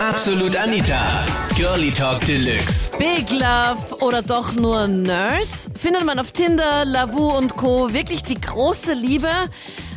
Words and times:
Absolut 0.00 0.54
Anita. 0.54 1.26
Girlie 1.56 1.90
Talk 1.90 2.24
Deluxe. 2.24 2.88
Big 2.98 3.30
Love 3.32 3.96
oder 4.00 4.22
doch 4.22 4.52
nur 4.52 4.86
Nerds? 4.86 5.68
Findet 5.74 6.04
man 6.04 6.20
auf 6.20 6.30
Tinder, 6.30 6.84
Lavu 6.84 7.36
und 7.36 7.56
Co. 7.56 7.92
wirklich 7.92 8.22
die 8.22 8.40
große 8.40 8.92
Liebe? 8.92 9.28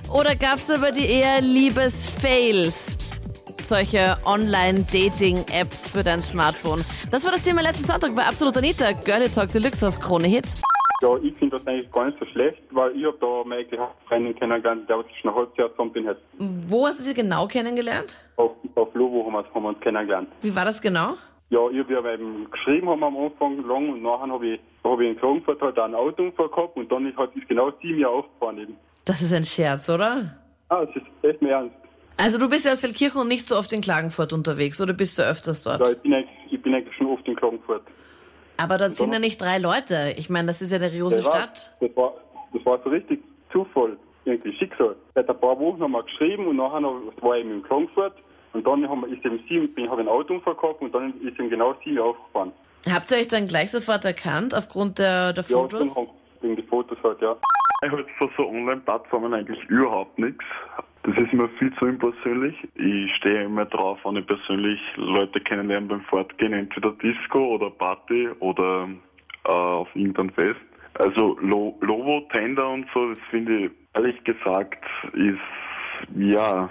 Oder 0.09 0.35
gab 0.35 0.57
es 0.57 0.71
aber 0.71 0.91
die 0.91 1.05
eher 1.05 1.39
Liebesfails? 1.41 2.97
Solche 3.61 4.17
Online-Dating-Apps 4.25 5.89
für 5.89 6.04
dein 6.04 6.20
Smartphone. 6.20 6.83
Das 7.11 7.23
war 7.23 7.31
das 7.31 7.43
Thema 7.43 7.61
letzten 7.61 7.86
Sonntag 7.86 8.15
bei 8.15 8.25
Absolut 8.25 8.57
Anita. 8.57 8.93
Girlie 8.93 9.29
Talk 9.29 9.52
Deluxe 9.52 9.88
auf 9.88 9.99
Krone 9.99 10.27
Hit. 10.27 10.45
Ja, 11.02 11.18
ich 11.18 11.36
finde 11.36 11.57
das 11.57 11.65
eigentlich 11.68 11.91
gar 11.91 12.05
nicht 12.05 12.20
so 12.20 12.25
schlecht, 12.27 12.61
weil 12.70 12.95
ich 12.95 13.05
habe 13.05 13.17
da 13.20 13.43
meine 13.43 13.65
Freundin 14.07 14.36
kennengelernt, 14.36 14.88
der 14.88 14.99
was 14.99 15.05
schon 15.20 15.31
ein 15.31 15.35
halbes 15.35 15.57
Jahr 15.57 15.71
zusammen 15.71 15.91
bin. 15.91 16.07
Halt. 16.07 16.20
Wo 16.38 16.85
hast 16.85 16.99
du 16.99 17.04
sie 17.04 17.13
genau 17.13 17.47
kennengelernt? 17.47 18.20
Auf, 18.35 18.52
auf 18.75 18.93
Lovo 18.93 19.25
haben 19.25 19.34
wir, 19.34 19.53
haben 19.53 19.63
wir 19.63 19.70
uns 19.70 19.79
kennengelernt. 19.79 20.29
Wie 20.41 20.55
war 20.55 20.66
das 20.66 20.79
genau? 20.81 21.16
Ja, 21.49 21.59
ich 21.70 21.79
habe 21.79 21.93
ja 21.93 22.13
eben 22.13 22.49
geschrieben 22.49 22.88
haben 22.88 23.03
am 23.03 23.17
Anfang 23.17 23.67
lang 23.67 23.90
und 23.90 24.03
nachher 24.03 24.31
habe 24.31 24.48
ich, 24.48 24.59
hab 24.84 24.99
ich 24.99 25.09
in 25.09 25.17
Klagenfurt 25.17 25.62
halt 25.62 25.79
einen 25.79 25.95
Autounfall 25.95 26.48
gehabt 26.48 26.77
und 26.77 26.91
dann 26.91 27.05
ist 27.07 27.18
halt 27.18 27.35
ist 27.35 27.48
genau 27.49 27.71
sieben 27.81 27.99
Jahre 27.99 28.13
aufgefahren 28.13 28.59
eben. 28.59 28.77
Das 29.04 29.21
ist 29.21 29.34
ein 29.34 29.43
Scherz, 29.43 29.90
oder? 29.90 30.38
Ah, 30.70 30.85
das 30.85 30.95
ist 30.95 31.05
echt 31.23 31.41
mehr 31.41 31.57
ernst. 31.57 31.76
Also 32.15 32.38
du 32.38 32.48
bist 32.48 32.65
ja 32.65 32.73
aus 32.73 32.81
Feldkirchen 32.81 33.20
und 33.20 33.27
nicht 33.27 33.48
so 33.48 33.57
oft 33.57 33.73
in 33.73 33.81
Klagenfurt 33.81 34.31
unterwegs, 34.31 34.79
oder 34.79 34.93
bist 34.93 35.18
du 35.18 35.23
öfters 35.23 35.63
dort? 35.63 35.81
Ja, 35.81 35.91
ich 35.91 35.98
bin 35.98 36.13
eigentlich, 36.13 36.29
ich 36.52 36.62
bin 36.62 36.76
eigentlich 36.76 36.95
schon 36.95 37.07
oft 37.07 37.27
in 37.27 37.35
Klagenfurt. 37.35 37.81
Aber 38.61 38.77
dort 38.77 38.95
sind 38.95 39.11
ja 39.11 39.17
nicht 39.17 39.41
drei 39.41 39.57
Leute. 39.57 40.13
Ich 40.17 40.29
meine, 40.29 40.47
das 40.47 40.61
ist 40.61 40.71
ja 40.71 40.77
eine 40.77 40.91
war, 40.91 41.11
Stadt. 41.21 41.71
das, 41.79 41.95
war, 41.95 42.13
das 42.53 42.63
war 42.63 42.79
so 42.84 42.89
richtig 42.91 43.20
Zufall, 43.51 43.97
irgendwie 44.25 44.53
Schicksal. 44.55 44.95
Seit 45.15 45.27
ein 45.27 45.39
paar 45.39 45.59
Wochen 45.59 45.81
haben 45.81 45.91
wir 45.93 46.03
geschrieben 46.03 46.45
und 46.45 46.57
nachher 46.57 46.79
noch, 46.79 47.01
war 47.21 47.37
ich 47.37 47.45
in 47.45 47.63
Klagenfurt 47.63 48.13
und 48.53 48.67
dann 48.67 48.87
haben 48.87 49.01
wir, 49.01 49.07
ist 49.07 49.25
eben 49.25 49.43
sieben, 49.49 49.73
bin, 49.73 49.89
habe 49.89 50.03
ich 50.03 50.07
einen 50.07 50.15
Autounfall 50.15 50.55
gehabt 50.55 50.81
und 50.81 50.93
dann 50.93 51.13
ist 51.21 51.39
eben 51.39 51.49
genau 51.49 51.73
sieben 51.84 51.97
aufgefahren. 51.99 52.51
Habt 52.87 53.09
ihr 53.11 53.17
euch 53.17 53.27
dann 53.27 53.47
gleich 53.47 53.71
sofort 53.71 54.05
erkannt 54.05 54.53
aufgrund 54.55 54.99
der, 54.99 55.34
der 55.34 55.43
Ja, 55.43 55.57
Fotos? 55.57 55.96
haben, 55.96 56.07
wegen 56.41 56.55
die 56.55 56.63
Fotos 56.63 56.98
halt, 57.03 57.20
ja. 57.21 57.35
Ich 57.84 57.91
halte 57.91 58.09
von 58.20 58.29
so 58.37 58.48
Online-Plattformen 58.48 59.34
eigentlich 59.34 59.63
überhaupt 59.70 60.20
nichts. 60.20 60.43
Das 61.04 61.18
ist 61.18 61.34
mir 61.34 61.49
viel 61.57 61.74
zu 61.76 61.85
unpersönlich. 61.85 62.55
Ich 62.76 63.16
stehe 63.16 63.44
immer 63.44 63.66
drauf, 63.66 63.99
wenn 64.03 64.18
ich 64.18 64.28
persönlich 64.28 64.80
Leute 64.97 65.40
kennenlerne 65.40 65.88
beim 65.88 66.02
Fortgehen, 66.02 66.53
entweder 66.53 66.91
Disco 66.91 67.56
oder 67.56 67.72
Party 67.72 68.30
oder 68.40 68.88
äh, 69.46 69.50
auf 69.50 69.88
irgendein 69.96 70.30
Fest. 70.31 70.62
Also 70.96 71.38
Lo 71.41 71.78
Lovo, 71.81 72.28
Tender 72.31 72.69
und 72.69 72.85
so, 72.94 73.09
das 73.09 73.19
finde 73.31 73.66
ich 73.66 73.72
ehrlich 73.94 74.24
gesagt 74.24 74.84
ist 75.13 75.40
ja 76.16 76.69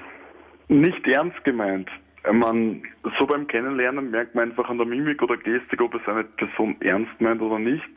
nicht 0.69 1.07
ernst 1.07 1.43
gemeint. 1.45 1.89
Meine, 2.31 2.83
so 3.19 3.27
beim 3.27 3.47
Kennenlernen 3.47 4.11
merkt 4.11 4.35
man 4.35 4.51
einfach 4.51 4.69
an 4.69 4.77
der 4.77 4.87
Mimik 4.87 5.23
oder 5.23 5.37
Gestik, 5.37 5.81
ob 5.81 5.95
es 5.95 6.07
eine 6.07 6.25
Person 6.25 6.77
ernst 6.81 7.19
meint 7.21 7.41
oder 7.41 7.59
nicht. 7.59 7.89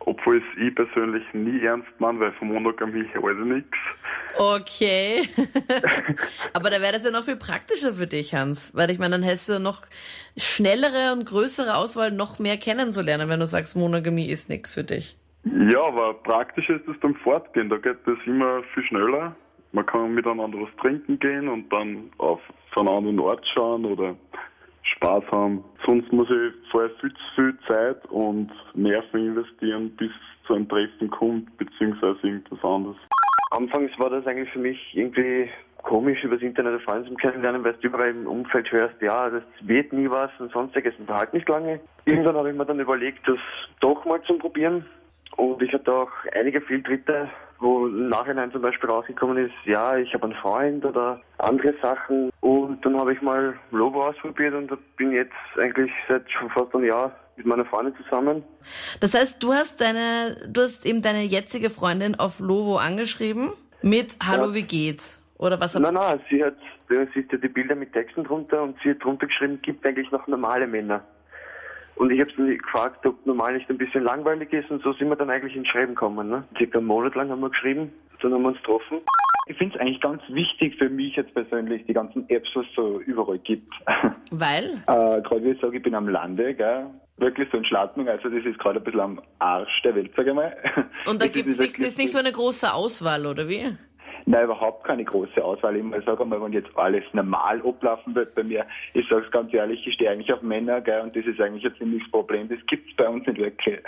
Obwohl 0.00 0.38
es 0.38 0.62
ich 0.62 0.74
persönlich 0.74 1.22
nie 1.34 1.60
ernst 1.60 1.88
meine, 1.98 2.20
weil 2.20 2.32
von 2.32 2.48
Monogamie 2.48 3.02
ich 3.02 3.44
nichts. 3.44 3.76
Okay. 4.36 5.28
Aber 6.54 6.70
da 6.70 6.80
wäre 6.80 6.92
das 6.92 7.04
ja 7.04 7.10
noch 7.10 7.24
viel 7.24 7.36
praktischer 7.36 7.92
für 7.92 8.06
dich, 8.06 8.34
Hans. 8.34 8.74
Weil 8.74 8.90
ich 8.90 8.98
meine, 8.98 9.16
dann 9.16 9.22
hättest 9.22 9.50
du 9.50 9.60
noch 9.60 9.82
schnellere 10.36 11.12
und 11.12 11.26
größere 11.26 11.76
Auswahl, 11.76 12.10
noch 12.12 12.38
mehr 12.38 12.56
kennenzulernen, 12.56 13.28
wenn 13.28 13.40
du 13.40 13.46
sagst, 13.46 13.76
Monogamie 13.76 14.26
ist 14.26 14.48
nichts 14.48 14.72
für 14.72 14.84
dich. 14.84 15.16
Ja, 15.44 15.82
aber 15.82 16.14
praktisch 16.14 16.68
ist 16.68 16.86
es 16.88 16.98
beim 17.00 17.14
Fortgehen. 17.16 17.68
Da 17.68 17.76
geht 17.76 17.98
das 18.06 18.18
immer 18.26 18.62
viel 18.74 18.84
schneller. 18.84 19.34
Man 19.72 19.86
kann 19.86 20.14
miteinander 20.14 20.58
was 20.60 20.76
trinken 20.80 21.18
gehen 21.18 21.48
und 21.48 21.72
dann 21.72 22.10
auf 22.18 22.40
so 22.74 22.80
einen 22.80 22.88
anderen 22.88 23.20
Ort 23.20 23.46
schauen 23.54 23.84
oder 23.84 24.16
Spaß 24.82 25.24
haben. 25.30 25.64
Sonst 25.86 26.12
muss 26.12 26.28
ich 26.30 26.70
vorher 26.70 26.90
viel 27.00 27.12
zu 27.12 27.34
viel 27.34 27.58
Zeit 27.66 28.04
und 28.06 28.50
Nerven 28.74 29.26
investieren, 29.26 29.90
bis 29.96 30.10
zu 30.46 30.54
einem 30.54 30.68
Treffen 30.68 31.10
kommt, 31.10 31.56
beziehungsweise 31.58 32.18
irgendwas 32.22 32.64
anderes. 32.64 32.96
Anfangs 33.50 33.90
war 33.98 34.10
das 34.10 34.26
eigentlich 34.26 34.50
für 34.50 34.58
mich 34.58 34.78
irgendwie 34.94 35.48
komisch, 35.82 36.22
übers 36.22 36.42
Internet 36.42 36.86
eine 36.88 37.04
zu 37.04 37.14
kennenlernen, 37.14 37.64
weil 37.64 37.74
du 37.74 37.88
überall 37.88 38.10
im 38.10 38.26
Umfeld 38.26 38.70
hörst, 38.70 39.00
ja, 39.00 39.28
das 39.30 39.42
wird 39.62 39.92
nie 39.92 40.08
was 40.08 40.30
und 40.38 40.52
sonstiges 40.52 40.94
und 40.98 41.08
halt 41.08 41.32
nicht 41.32 41.48
lange. 41.48 41.80
Irgendwann 42.04 42.36
habe 42.36 42.50
ich 42.50 42.56
mir 42.56 42.66
dann 42.66 42.80
überlegt, 42.80 43.26
das 43.26 43.38
doch 43.80 44.04
mal 44.04 44.22
zu 44.22 44.34
probieren. 44.34 44.84
Und 45.36 45.62
ich 45.62 45.72
hatte 45.72 45.92
auch 45.92 46.10
einige 46.34 46.60
Fehltritte, 46.60 47.28
wo 47.60 47.86
im 47.86 48.08
Nachhinein 48.08 48.50
zum 48.52 48.62
Beispiel 48.62 48.88
rausgekommen 48.88 49.36
ist, 49.46 49.54
ja, 49.64 49.96
ich 49.96 50.12
habe 50.14 50.24
einen 50.24 50.34
Freund 50.34 50.84
oder 50.84 51.20
andere 51.38 51.74
Sachen. 51.80 52.30
Und 52.40 52.84
dann 52.84 52.98
habe 52.98 53.12
ich 53.12 53.20
mal 53.22 53.54
Lobo 53.70 54.06
ausprobiert 54.08 54.54
und 54.54 54.72
bin 54.96 55.12
jetzt 55.12 55.32
eigentlich 55.58 55.92
seit 56.08 56.30
schon 56.30 56.48
fast 56.50 56.74
einem 56.74 56.84
Jahr 56.84 57.12
mit 57.36 57.46
meiner 57.46 57.64
Freundin 57.64 57.94
zusammen. 58.02 58.42
Das 59.00 59.14
heißt, 59.14 59.42
du 59.42 59.52
hast 59.52 59.80
deine, 59.80 60.36
du 60.48 60.62
hast 60.62 60.84
eben 60.86 61.02
deine 61.02 61.22
jetzige 61.22 61.70
Freundin 61.70 62.14
auf 62.14 62.40
Lovo 62.40 62.76
angeschrieben 62.78 63.52
mit 63.82 64.16
Hallo, 64.26 64.46
Ja. 64.48 64.54
wie 64.54 64.62
geht's? 64.62 65.16
Oder 65.38 65.58
was 65.58 65.74
habt 65.74 65.82
Nein, 65.82 65.94
nein, 65.94 66.20
sie 66.28 66.44
hat, 66.44 66.56
sie 66.88 66.96
sieht 67.14 67.32
ja 67.32 67.38
die 67.38 67.48
Bilder 67.48 67.74
mit 67.74 67.94
Texten 67.94 68.24
drunter 68.24 68.62
und 68.62 68.76
sie 68.82 68.90
hat 68.90 69.02
drunter 69.02 69.26
geschrieben, 69.26 69.58
gibt 69.62 69.84
eigentlich 69.86 70.10
noch 70.10 70.26
normale 70.26 70.66
Männer. 70.66 71.02
Und 72.00 72.10
ich 72.10 72.18
habe 72.18 72.30
sie 72.34 72.56
gefragt, 72.56 73.04
ob 73.04 73.26
normal 73.26 73.52
nicht 73.52 73.68
ein 73.68 73.76
bisschen 73.76 74.04
langweilig 74.04 74.50
ist 74.54 74.70
und 74.70 74.82
so 74.82 74.94
sind 74.94 75.10
wir 75.10 75.16
dann 75.16 75.28
eigentlich 75.28 75.54
ins 75.54 75.68
Schreiben 75.68 75.94
gekommen. 75.94 76.30
Ne? 76.30 76.44
Circa 76.56 76.78
einen 76.78 76.86
Monat 76.86 77.14
lang 77.14 77.28
haben 77.28 77.40
wir 77.40 77.50
geschrieben, 77.50 77.92
dann 78.22 78.32
haben 78.32 78.40
wir 78.40 78.48
uns 78.48 78.56
getroffen. 78.56 79.00
Ich 79.48 79.58
finde 79.58 79.74
es 79.74 79.80
eigentlich 79.82 80.00
ganz 80.00 80.22
wichtig 80.30 80.78
für 80.78 80.88
mich 80.88 81.14
jetzt 81.16 81.34
persönlich, 81.34 81.84
die 81.84 81.92
ganzen 81.92 82.26
Apps, 82.30 82.48
was 82.54 82.64
es 82.64 82.74
so 82.74 83.00
überall 83.00 83.38
gibt. 83.40 83.70
Weil? 84.30 84.82
äh, 84.86 85.20
gerade 85.20 85.44
wie 85.44 85.50
ich 85.50 85.60
sage, 85.60 85.76
ich 85.76 85.82
bin 85.82 85.94
am 85.94 86.08
Lande, 86.08 86.54
gell? 86.54 86.86
wirklich 87.18 87.48
so 87.52 87.58
in 87.58 87.66
Schladming, 87.66 88.08
also 88.08 88.30
das 88.30 88.46
ist 88.46 88.58
gerade 88.58 88.78
ein 88.78 88.84
bisschen 88.84 89.00
am 89.00 89.20
Arsch 89.38 89.82
der 89.84 89.94
Welt, 89.94 90.10
sage 90.16 90.30
ich 90.30 90.36
mal. 90.36 90.56
Und 91.04 91.20
da 91.20 91.26
gibt 91.28 91.50
es 91.50 91.58
nicht 91.98 92.12
so 92.12 92.18
eine 92.18 92.32
große 92.32 92.72
Auswahl, 92.72 93.26
oder 93.26 93.46
wie? 93.46 93.76
Nein, 94.30 94.44
überhaupt 94.44 94.84
keine 94.84 95.04
große 95.04 95.44
Auswahl. 95.44 95.76
Ich 95.76 95.82
mal 95.82 96.00
sage 96.04 96.24
mal, 96.24 96.40
wenn 96.40 96.52
jetzt 96.52 96.70
alles 96.76 97.02
normal 97.12 97.60
ablaufen 97.66 98.14
wird 98.14 98.32
bei 98.36 98.44
mir, 98.44 98.64
ich 98.94 99.08
sage 99.08 99.24
es 99.26 99.30
ganz 99.32 99.52
ehrlich, 99.52 99.84
ich 99.84 99.94
stehe 99.94 100.08
eigentlich 100.08 100.32
auf 100.32 100.40
Männer, 100.40 100.80
gell, 100.80 101.00
und 101.00 101.16
das 101.16 101.24
ist 101.24 101.40
eigentlich 101.40 101.64
ein 101.64 101.74
ziemliches 101.76 102.08
Problem. 102.12 102.48
Das 102.48 102.64
gibt's 102.68 102.94
bei 102.96 103.08
uns 103.08 103.26
nicht 103.26 103.40
wirklich. 103.40 103.80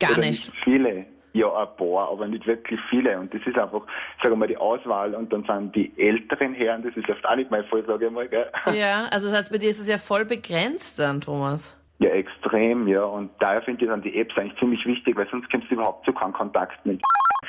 Gar 0.00 0.10
Oder 0.12 0.20
nicht. 0.22 0.50
viele. 0.64 1.06
Ja, 1.32 1.46
ein 1.54 1.68
paar, 1.76 2.10
aber 2.10 2.26
nicht 2.26 2.44
wirklich 2.44 2.80
viele. 2.90 3.16
Und 3.20 3.32
das 3.32 3.40
ist 3.46 3.56
einfach, 3.56 3.82
sagen 4.20 4.32
wir 4.32 4.36
mal, 4.36 4.48
die 4.48 4.56
Auswahl. 4.56 5.14
Und 5.14 5.32
dann 5.32 5.44
sind 5.44 5.76
die 5.76 5.92
älteren 5.96 6.54
Herren, 6.54 6.82
das 6.82 6.96
ist 6.96 7.08
oft 7.08 7.24
auch 7.24 7.36
nicht 7.36 7.52
mein 7.52 7.64
Fall, 7.66 7.84
sage 7.86 8.06
ich 8.06 8.10
mal, 8.10 8.26
gell. 8.26 8.50
Ja, 8.72 9.06
also 9.12 9.28
das 9.28 9.38
heißt, 9.38 9.52
bei 9.52 9.58
dir 9.58 9.70
ist 9.70 9.78
es 9.78 9.86
ja 9.86 9.98
voll 9.98 10.24
begrenzt 10.24 10.98
dann, 10.98 11.20
Thomas. 11.20 11.76
Ja, 12.00 12.10
extrem, 12.10 12.88
ja. 12.88 13.04
Und 13.04 13.30
daher 13.38 13.62
finde 13.62 13.84
ich 13.84 13.90
dann 13.90 14.02
die 14.02 14.18
Apps 14.18 14.36
eigentlich 14.36 14.58
ziemlich 14.58 14.84
wichtig, 14.86 15.16
weil 15.16 15.28
sonst 15.30 15.48
kommst 15.52 15.70
du 15.70 15.74
überhaupt 15.74 16.04
zu 16.04 16.12
keinen 16.12 16.32
Kontakt 16.32 16.84
mit. 16.84 17.00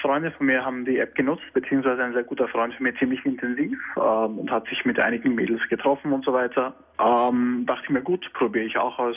Freunde 0.01 0.31
von 0.31 0.45
mir 0.45 0.65
haben 0.65 0.85
die 0.85 0.99
App 0.99 1.15
genutzt, 1.15 1.45
beziehungsweise 1.53 2.03
ein 2.03 2.13
sehr 2.13 2.23
guter 2.23 2.47
Freund 2.47 2.73
von 2.73 2.83
mir 2.83 2.95
ziemlich 2.95 3.25
intensiv 3.25 3.77
ähm, 3.97 4.39
und 4.39 4.51
hat 4.51 4.67
sich 4.67 4.85
mit 4.85 4.99
einigen 4.99 5.35
Mädels 5.35 5.61
getroffen 5.69 6.11
und 6.11 6.25
so 6.25 6.33
weiter. 6.33 6.73
Ähm, 6.99 7.63
dachte 7.65 7.83
ich 7.85 7.89
mir, 7.89 8.01
gut, 8.01 8.31
probiere 8.33 8.65
ich 8.65 8.77
auch 8.77 8.97
aus. 8.99 9.15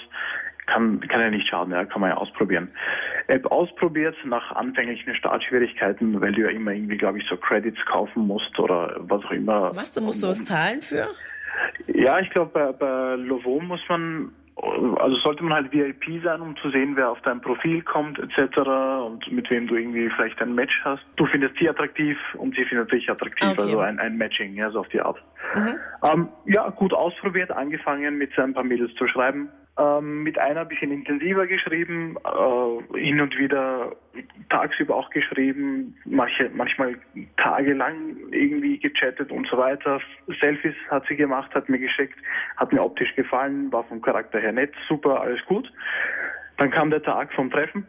Kann, 0.66 1.00
kann 1.00 1.20
ja 1.20 1.28
nicht 1.28 1.48
schaden, 1.48 1.72
ja, 1.72 1.84
kann 1.84 2.00
man 2.00 2.10
ja 2.10 2.16
ausprobieren. 2.16 2.70
App 3.26 3.46
ausprobiert 3.46 4.14
nach 4.24 4.52
anfänglichen 4.52 5.12
Startschwierigkeiten, 5.16 6.20
weil 6.20 6.32
du 6.32 6.42
ja 6.42 6.50
immer 6.50 6.70
irgendwie, 6.70 6.96
glaube 6.98 7.18
ich, 7.18 7.26
so 7.28 7.36
Credits 7.36 7.84
kaufen 7.86 8.28
musst 8.28 8.56
oder 8.60 8.94
was 9.00 9.24
auch 9.24 9.32
immer. 9.32 9.74
Was, 9.74 9.90
da 9.90 10.00
musst 10.00 10.22
du 10.22 10.28
was 10.28 10.44
zahlen 10.44 10.80
für? 10.80 11.08
Ja, 11.88 12.20
ich 12.20 12.30
glaube, 12.30 12.52
bei, 12.52 12.72
bei 12.72 13.16
Lovo 13.16 13.60
muss 13.60 13.80
man, 13.88 14.32
also 14.56 15.16
sollte 15.16 15.42
man 15.42 15.54
halt 15.54 15.72
VIP 15.72 16.22
sein, 16.22 16.40
um 16.40 16.56
zu 16.56 16.70
sehen, 16.70 16.94
wer 16.96 17.10
auf 17.10 17.20
dein 17.22 17.40
Profil 17.40 17.82
kommt 17.82 18.18
etc. 18.18 18.58
und 19.06 19.30
mit 19.32 19.50
wem 19.50 19.66
du 19.66 19.76
irgendwie 19.76 20.10
vielleicht 20.10 20.40
ein 20.40 20.54
Match 20.54 20.78
hast. 20.84 21.02
Du 21.16 21.26
findest 21.26 21.56
sie 21.58 21.68
attraktiv 21.68 22.18
und 22.34 22.54
sie 22.54 22.64
findet 22.64 22.92
dich 22.92 23.08
attraktiv, 23.10 23.48
Okay. 23.50 23.60
also 23.62 23.80
ein, 23.80 23.98
ein 23.98 24.16
Matching, 24.16 24.54
ja, 24.54 24.70
so 24.70 24.80
auf 24.80 24.88
die 24.88 25.00
Art. 25.00 25.22
Ähm, 26.02 26.28
ja, 26.46 26.68
gut 26.70 26.92
ausprobiert, 26.92 27.50
angefangen 27.50 28.18
mit 28.18 28.38
ein 28.38 28.54
paar 28.54 28.64
Mädels 28.64 28.94
zu 28.94 29.06
schreiben. 29.06 29.50
Ähm, 29.78 30.22
mit 30.22 30.38
einer 30.38 30.60
ein 30.60 30.68
bisschen 30.68 30.92
intensiver 30.92 31.46
geschrieben, 31.46 32.16
äh, 32.26 32.98
hin 32.98 33.22
und 33.22 33.38
wieder 33.38 33.96
tagsüber 34.50 34.94
auch 34.94 35.08
geschrieben, 35.08 35.96
manche, 36.04 36.50
manchmal 36.52 36.96
tagelang 37.38 38.16
irgendwie 38.30 38.78
gechattet 38.78 39.32
und 39.32 39.48
so 39.48 39.56
weiter. 39.56 39.98
Selfies 40.42 40.74
hat 40.90 41.06
sie 41.08 41.16
gemacht, 41.16 41.54
hat 41.54 41.70
mir 41.70 41.78
geschickt, 41.78 42.18
hat 42.58 42.70
mir 42.70 42.82
optisch 42.82 43.14
gefallen, 43.16 43.72
war 43.72 43.84
vom 43.84 44.02
Charakter 44.02 44.40
her 44.40 44.52
nett, 44.52 44.74
super, 44.88 45.22
alles 45.22 45.42
gut. 45.46 45.72
Dann 46.58 46.70
kam 46.70 46.90
der 46.90 47.02
Tag 47.02 47.32
vom 47.32 47.50
Treffen. 47.50 47.86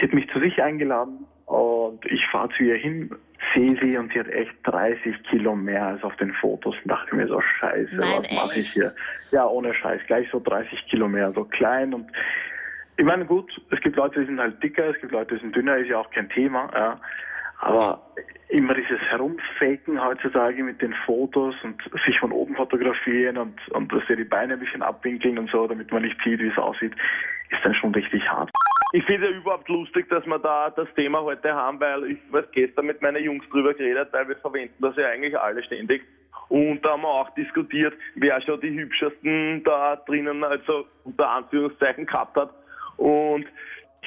Sie 0.00 0.06
hat 0.06 0.14
mich 0.14 0.30
zu 0.30 0.38
sich 0.38 0.62
eingeladen 0.62 1.26
und 1.46 2.06
ich 2.06 2.24
fahre 2.28 2.50
zu 2.50 2.62
ihr 2.62 2.76
hin, 2.76 3.10
sehe 3.54 3.78
sie 3.80 3.96
und 3.96 4.12
sie 4.12 4.20
hat 4.20 4.28
echt 4.28 4.52
30 4.64 5.22
Kilo 5.24 5.54
mehr 5.54 5.86
als 5.86 6.02
auf 6.02 6.16
den 6.16 6.32
Fotos 6.34 6.74
und 6.82 6.90
dachte 6.90 7.14
mir 7.14 7.26
so, 7.26 7.40
scheiße, 7.40 7.96
Nein, 7.96 8.18
was 8.18 8.32
mache 8.32 8.60
ich 8.60 8.72
hier? 8.72 8.94
Ja, 9.30 9.46
ohne 9.46 9.74
Scheiß, 9.74 10.00
gleich 10.06 10.28
so 10.30 10.40
30 10.40 10.86
Kilo 10.88 11.08
mehr, 11.08 11.32
so 11.32 11.44
klein 11.44 11.94
und 11.94 12.10
ich 12.96 13.04
meine, 13.04 13.24
gut, 13.24 13.52
es 13.70 13.80
gibt 13.80 13.96
Leute, 13.96 14.20
die 14.20 14.26
sind 14.26 14.40
halt 14.40 14.60
dicker, 14.62 14.90
es 14.90 15.00
gibt 15.00 15.12
Leute, 15.12 15.36
die 15.36 15.40
sind 15.40 15.54
dünner, 15.54 15.76
ist 15.76 15.88
ja 15.88 15.98
auch 15.98 16.10
kein 16.10 16.28
Thema, 16.30 16.68
ja. 16.74 17.00
Aber 17.60 18.00
immer 18.48 18.74
dieses 18.74 19.00
Herumfaken 19.10 20.02
heutzutage 20.02 20.62
mit 20.62 20.80
den 20.80 20.94
Fotos 21.04 21.54
und 21.62 21.82
sich 22.06 22.18
von 22.18 22.32
oben 22.32 22.56
fotografieren 22.56 23.36
und, 23.36 23.68
und 23.70 23.92
dass 23.92 24.02
sie 24.08 24.16
die 24.16 24.24
Beine 24.24 24.54
ein 24.54 24.60
bisschen 24.60 24.82
abwinkeln 24.82 25.38
und 25.38 25.50
so, 25.50 25.66
damit 25.66 25.92
man 25.92 26.02
nicht 26.02 26.16
sieht, 26.24 26.40
wie 26.40 26.48
es 26.48 26.56
aussieht, 26.56 26.92
ist 27.50 27.64
dann 27.64 27.74
schon 27.74 27.94
richtig 27.94 28.26
hart. 28.28 28.50
Ich 28.92 29.04
finde 29.04 29.30
ja 29.30 29.36
überhaupt 29.36 29.68
lustig, 29.68 30.08
dass 30.08 30.24
wir 30.24 30.38
da 30.38 30.70
das 30.70 30.88
Thema 30.94 31.20
heute 31.20 31.52
haben, 31.54 31.78
weil 31.78 32.12
ich 32.12 32.18
weiß 32.30 32.46
gestern 32.52 32.86
mit 32.86 33.02
meinen 33.02 33.22
Jungs 33.22 33.44
drüber 33.50 33.74
geredet, 33.74 34.08
weil 34.12 34.28
wir 34.28 34.36
verwenden 34.36 34.74
das 34.80 34.96
ja 34.96 35.08
eigentlich 35.08 35.38
alle 35.38 35.62
ständig. 35.62 36.02
Und 36.48 36.82
da 36.82 36.92
haben 36.92 37.02
wir 37.02 37.08
auch 37.08 37.28
diskutiert, 37.34 37.92
wer 38.14 38.40
schon 38.40 38.60
die 38.62 38.70
hübschesten 38.70 39.62
da 39.64 39.96
drinnen, 39.96 40.42
also 40.42 40.86
unter 41.04 41.28
Anführungszeichen 41.28 42.06
gehabt 42.06 42.34
hat. 42.36 42.50
Und 42.96 43.46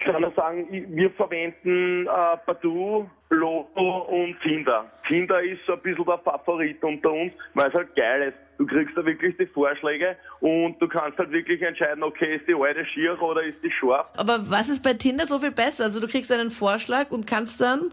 kann 0.02 0.22
nur 0.22 0.32
sagen, 0.32 0.68
wir 0.70 1.10
verwenden 1.12 2.08
äh, 2.08 2.38
Badu, 2.46 3.10
Lotto 3.30 4.00
und 4.10 4.40
Tinder. 4.42 4.86
Tinder 5.08 5.42
ist 5.42 5.62
so 5.66 5.74
ein 5.74 5.82
bisschen 5.82 6.06
der 6.06 6.18
Favorit 6.20 6.84
unter 6.84 7.12
uns, 7.12 7.34
weil 7.54 7.70
es 7.70 7.74
halt 7.74 7.96
geil 7.96 8.30
ist. 8.30 8.38
Du 8.58 8.66
kriegst 8.68 8.96
da 8.96 9.04
wirklich 9.06 9.36
die 9.38 9.48
Vorschläge 9.48 10.16
und 10.40 10.80
du 10.80 10.88
kannst 10.88 11.18
halt 11.18 11.32
wirklich 11.32 11.62
entscheiden, 11.62 12.04
okay, 12.04 12.36
ist 12.36 12.48
die 12.48 12.54
alte 12.54 12.86
schier 12.86 13.20
oder 13.22 13.42
ist 13.44 13.58
die 13.64 13.72
scharf. 13.72 14.08
Aber 14.18 14.50
was 14.50 14.70
ist 14.70 14.84
bei 14.84 14.94
Tinder 14.94 15.26
so 15.26 15.40
viel 15.40 15.52
besser? 15.52 15.86
Also 15.86 16.00
du 16.00 16.08
kriegst 16.08 16.32
einen 16.32 16.52
Vorschlag 16.52 17.10
und 17.10 17.26
kannst 17.26 17.60
dann 17.60 17.92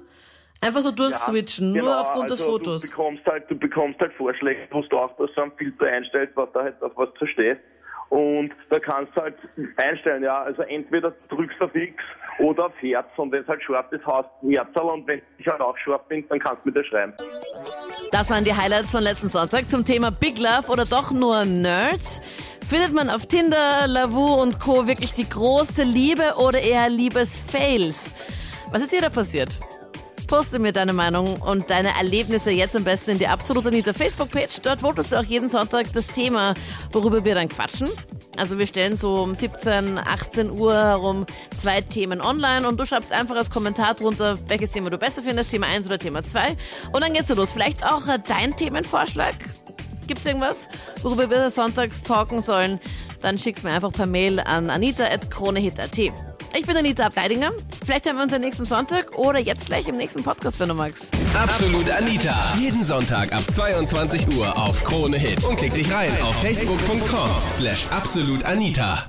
einfach 0.60 0.80
so 0.80 0.90
durchswitchen, 0.90 1.74
ja, 1.74 1.80
genau, 1.80 1.92
nur 1.92 2.00
aufgrund 2.00 2.30
also 2.30 2.34
des 2.34 2.44
Fotos. 2.44 2.82
Du 2.82 2.88
bekommst 2.88 3.26
halt, 3.26 3.50
du 3.50 3.54
bekommst 3.54 4.00
halt 4.00 4.12
Vorschläge, 4.14 4.68
wo 4.70 4.82
du 4.82 4.98
auch 4.98 5.16
so 5.16 5.40
einen 5.40 5.52
Filter 5.52 5.86
einstellst, 5.86 6.36
was 6.36 6.52
da 6.52 6.64
halt 6.64 6.82
auf 6.82 6.92
was 6.96 7.08
du 7.18 7.26
stehst. 7.26 7.60
Und 8.10 8.52
da 8.70 8.78
kannst 8.78 9.14
du 9.16 9.20
halt 9.20 9.36
einstellen, 9.76 10.22
ja, 10.22 10.42
also 10.42 10.62
entweder 10.62 11.12
drückst 11.28 11.60
du 11.60 11.64
auf 11.66 11.74
X 11.74 12.02
oder 12.38 12.66
auf 12.66 12.72
Herz 12.80 13.06
und 13.16 13.32
wenn 13.32 13.42
es 13.42 13.48
halt 13.48 13.62
scharf 13.62 13.90
ist, 13.92 14.06
hast 14.06 14.28
du 14.40 14.50
Herzerl 14.50 14.90
und 14.90 15.06
wenn 15.06 15.20
ich 15.38 15.46
halt 15.46 15.60
auch 15.60 15.76
scharf 15.76 16.02
bin, 16.08 16.26
dann 16.28 16.38
kannst 16.38 16.64
du 16.64 16.70
mir 16.70 16.74
das 16.74 16.86
schreiben. 16.86 17.12
Das 18.10 18.30
waren 18.30 18.44
die 18.44 18.54
Highlights 18.54 18.92
von 18.92 19.02
letzten 19.02 19.28
Sonntag 19.28 19.68
zum 19.68 19.84
Thema 19.84 20.10
Big 20.10 20.38
Love 20.38 20.70
oder 20.72 20.86
doch 20.86 21.12
nur 21.12 21.44
Nerds. 21.44 22.22
Findet 22.66 22.92
man 22.92 23.10
auf 23.10 23.26
Tinder, 23.26 23.86
Lavu 23.86 24.40
und 24.40 24.58
Co. 24.58 24.86
wirklich 24.86 25.12
die 25.12 25.28
große 25.28 25.82
Liebe 25.82 26.34
oder 26.38 26.60
eher 26.60 26.88
Liebesfails? 26.88 28.14
Was 28.70 28.82
ist 28.82 28.90
hier 28.90 29.02
da 29.02 29.10
passiert? 29.10 29.50
Poste 30.28 30.58
mir 30.58 30.72
deine 30.72 30.92
Meinung 30.92 31.40
und 31.40 31.70
deine 31.70 31.96
Erlebnisse 31.96 32.50
jetzt 32.50 32.76
am 32.76 32.84
besten 32.84 33.12
in 33.12 33.18
die 33.18 33.26
Absolut 33.26 33.66
Anita 33.66 33.94
Facebook-Page. 33.94 34.60
Dort 34.62 34.82
votest 34.82 35.10
du 35.10 35.16
auch 35.16 35.24
jeden 35.24 35.48
Sonntag 35.48 35.90
das 35.94 36.06
Thema, 36.06 36.52
worüber 36.92 37.24
wir 37.24 37.34
dann 37.34 37.48
quatschen. 37.48 37.90
Also 38.36 38.58
wir 38.58 38.66
stellen 38.66 38.98
so 38.98 39.14
um 39.14 39.34
17, 39.34 39.96
18 39.98 40.50
Uhr 40.50 40.74
herum 40.74 41.24
zwei 41.56 41.80
Themen 41.80 42.20
online 42.20 42.68
und 42.68 42.78
du 42.78 42.84
schreibst 42.84 43.10
einfach 43.10 43.36
als 43.36 43.48
Kommentar 43.50 43.94
drunter, 43.94 44.38
welches 44.48 44.70
Thema 44.70 44.90
du 44.90 44.98
besser 44.98 45.22
findest, 45.22 45.50
Thema 45.50 45.66
1 45.66 45.86
oder 45.86 45.98
Thema 45.98 46.22
2. 46.22 46.58
Und 46.92 47.00
dann 47.00 47.14
geht's 47.14 47.30
los. 47.30 47.52
Vielleicht 47.52 47.82
auch 47.84 48.02
dein 48.28 48.54
Themenvorschlag. 48.54 49.34
Gibt's 50.06 50.26
irgendwas, 50.26 50.68
worüber 51.02 51.30
wir 51.30 51.50
sonntags 51.50 52.02
talken 52.02 52.40
sollen? 52.40 52.78
Dann 53.22 53.38
schick's 53.38 53.62
mir 53.62 53.70
einfach 53.70 53.92
per 53.92 54.06
Mail 54.06 54.40
an 54.40 54.68
anita.kronehit.at. 54.68 55.98
Ich 55.98 56.66
bin 56.66 56.76
Anita 56.76 57.06
Ableidinger. 57.06 57.52
Vielleicht 57.88 58.06
haben 58.06 58.16
wir 58.16 58.24
uns 58.24 58.34
am 58.34 58.42
nächsten 58.42 58.66
Sonntag 58.66 59.16
oder 59.16 59.38
jetzt 59.38 59.64
gleich 59.64 59.88
im 59.88 59.96
nächsten 59.96 60.22
Podcast, 60.22 60.60
wenn 60.60 60.68
du 60.68 60.74
magst. 60.74 61.08
Absolut 61.34 61.90
Anita. 61.90 62.52
Jeden 62.54 62.84
Sonntag 62.84 63.32
ab 63.32 63.42
22 63.50 64.36
Uhr 64.36 64.54
auf 64.58 64.84
Krone 64.84 65.16
Hit. 65.16 65.42
Und 65.44 65.56
klick 65.56 65.72
dich 65.72 65.90
rein 65.90 66.12
auf 66.20 66.38
facebook.com 66.42 67.30
slash 67.48 67.86
absolutanita. 67.90 69.08